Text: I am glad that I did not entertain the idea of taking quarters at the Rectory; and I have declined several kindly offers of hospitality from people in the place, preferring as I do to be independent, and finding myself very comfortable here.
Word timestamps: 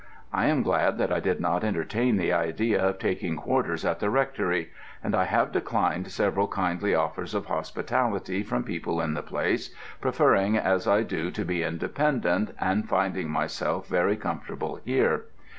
I 0.33 0.47
am 0.47 0.63
glad 0.63 0.97
that 0.97 1.11
I 1.13 1.19
did 1.19 1.39
not 1.39 1.63
entertain 1.63 2.17
the 2.17 2.33
idea 2.33 2.83
of 2.83 2.97
taking 2.97 3.35
quarters 3.35 3.85
at 3.85 3.99
the 3.99 4.09
Rectory; 4.09 4.71
and 5.03 5.13
I 5.13 5.25
have 5.25 5.51
declined 5.51 6.09
several 6.11 6.47
kindly 6.47 6.95
offers 6.95 7.35
of 7.35 7.45
hospitality 7.45 8.41
from 8.41 8.63
people 8.63 8.99
in 8.99 9.13
the 9.13 9.21
place, 9.21 9.71
preferring 10.01 10.57
as 10.57 10.87
I 10.87 11.03
do 11.03 11.29
to 11.29 11.45
be 11.45 11.61
independent, 11.61 12.55
and 12.59 12.89
finding 12.89 13.29
myself 13.29 13.87
very 13.87 14.15
comfortable 14.17 14.79
here. 14.83 15.25